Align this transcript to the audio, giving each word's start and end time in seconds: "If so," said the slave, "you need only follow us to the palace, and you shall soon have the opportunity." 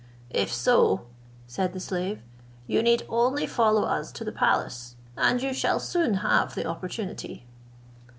"If 0.31 0.51
so," 0.51 1.05
said 1.45 1.73
the 1.73 1.79
slave, 1.79 2.23
"you 2.65 2.81
need 2.81 3.05
only 3.07 3.45
follow 3.45 3.83
us 3.83 4.11
to 4.13 4.23
the 4.23 4.31
palace, 4.31 4.95
and 5.15 5.39
you 5.43 5.53
shall 5.53 5.79
soon 5.79 6.15
have 6.25 6.55
the 6.55 6.65
opportunity." 6.65 7.45